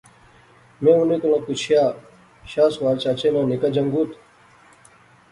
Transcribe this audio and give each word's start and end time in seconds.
میں 0.83 0.93
انیں 0.99 1.19
کولا 1.21 1.37
وی 1.39 1.45
پچھیا، 1.47 1.83
شاہ 2.51 2.69
سوار 2.73 2.95
چچے 3.03 3.29
ناں 3.33 3.47
نکا 3.51 3.67
جنگت۔۔۔۔؟ 3.75 4.19